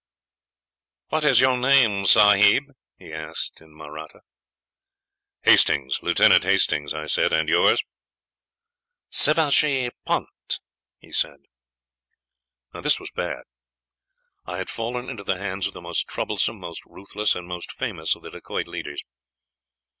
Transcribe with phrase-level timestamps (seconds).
[1.09, 4.21] "'What is your name, sahib?' he asked in Mahratta.
[5.43, 7.31] "'Hastings Lieutenant Hastings,' I said.
[7.31, 7.83] 'And yours?'
[9.11, 10.59] "'Sivajee Punt!'
[10.97, 11.41] he said.
[12.73, 13.43] "This was bad.
[14.47, 18.15] I had fallen into the hands of the most troublesome, most ruthless, and most famous
[18.15, 19.03] of the Dacoit leaders.